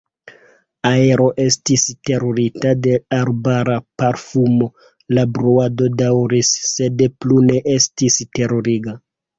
Aero 0.91 1.27
estis 1.43 1.83
saturita 1.89 2.73
de 2.87 2.95
arbara 3.19 3.77
parfumo, 4.03 4.71
la 5.19 5.29
bruado 5.37 5.93
daŭris, 6.03 6.53
sed 6.75 7.09
plu 7.21 7.49
ne 7.53 7.65
estis 7.81 8.21
teruriga. 8.41 9.03